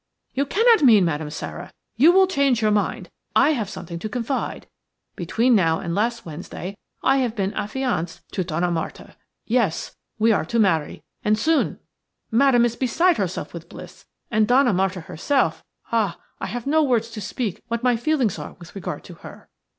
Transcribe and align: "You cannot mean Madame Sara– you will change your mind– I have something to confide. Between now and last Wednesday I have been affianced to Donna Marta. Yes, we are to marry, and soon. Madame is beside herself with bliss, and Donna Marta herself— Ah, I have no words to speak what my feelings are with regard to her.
"You 0.33 0.47
cannot 0.47 0.81
mean 0.81 1.05
Madame 1.05 1.29
Sara– 1.29 1.71
you 1.95 2.11
will 2.11 2.25
change 2.25 2.59
your 2.59 2.71
mind– 2.71 3.11
I 3.45 3.51
have 3.51 3.69
something 3.69 3.99
to 3.99 4.09
confide. 4.09 4.65
Between 5.15 5.53
now 5.53 5.77
and 5.77 5.93
last 5.93 6.25
Wednesday 6.25 6.75
I 7.03 7.17
have 7.17 7.35
been 7.35 7.53
affianced 7.53 8.21
to 8.31 8.43
Donna 8.43 8.71
Marta. 8.71 9.15
Yes, 9.45 9.95
we 10.17 10.31
are 10.31 10.43
to 10.43 10.57
marry, 10.57 11.03
and 11.23 11.37
soon. 11.37 11.77
Madame 12.31 12.65
is 12.65 12.75
beside 12.75 13.17
herself 13.17 13.53
with 13.53 13.69
bliss, 13.69 14.07
and 14.31 14.47
Donna 14.47 14.73
Marta 14.73 15.01
herself— 15.01 15.63
Ah, 15.91 16.17
I 16.39 16.47
have 16.47 16.65
no 16.65 16.81
words 16.81 17.11
to 17.11 17.21
speak 17.21 17.61
what 17.67 17.83
my 17.83 17.95
feelings 17.95 18.39
are 18.39 18.53
with 18.53 18.73
regard 18.73 19.03
to 19.03 19.13
her. 19.21 19.49